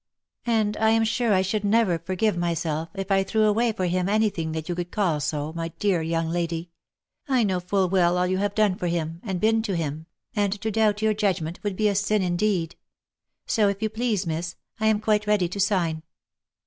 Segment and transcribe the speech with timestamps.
[0.47, 4.09] "And I am sure I should never forgive myself if I threw away for him
[4.09, 6.71] any thing that you could call so, my dear young lady,—
[7.27, 10.59] I know full well all you have done for him, and been to him, and
[10.61, 12.75] to doubt your judgment, would be a sin indeed.
[13.45, 16.01] So if you please, miss, I am quite ready to sign."